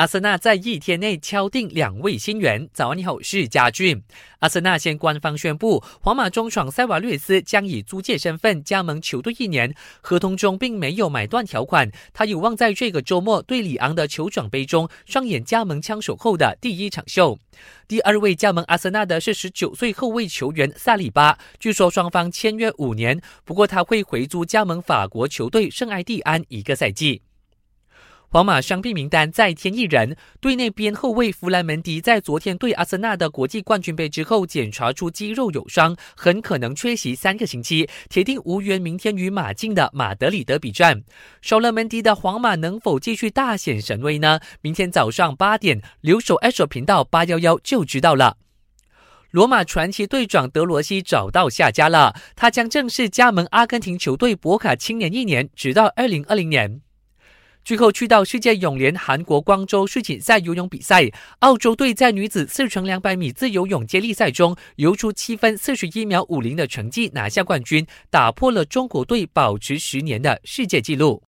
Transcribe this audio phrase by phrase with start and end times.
[0.00, 2.66] 阿森纳在一天内敲定两位新援。
[2.72, 4.02] 早安，你好，是嘉俊。
[4.38, 11.90] 阿森纳先官方宣布，皇马中场塞瓦略斯将以租借身份加盟球队一年，合同中并没有买断条款。
[12.14, 17.38] 他有望在这个周末对里昂的酋长杯中上演加盟枪手后的第一场秀。
[17.86, 27.20] 第二位加盟阿森纳的是十九岁后卫球员萨里巴，据说双方签约五年，不过他会回租加盟法国球队圣埃蒂安一个赛季。
[28.32, 41.02] 皇马伤病名单再添一人，队内边后卫弗兰门迪在昨天对阿森纳的国际冠军杯之后检查出肌肉有伤，很可能缺席三个星期，铁定无缘明天与马竞的马德里德比战。
[41.42, 44.38] 少了门迪的皇马能否继续大显神威呢？
[44.60, 48.36] 明天早上八点，留守 H 频道八幺幺就知道了。
[49.32, 56.80] 罗马传奇队长德罗西找到下家了，他将正式加盟阿根廷球队博卡青年一年，直到二零二零年。
[57.64, 61.10] 最后去到世界泳联韩国光州世锦赛游泳比赛，
[61.40, 71.18] 澳洲队在女子四乘两百米自由泳接力赛中游出七分四十一秒五零的成绩，拿下冠军，打破了中国队保持十年的世界纪录。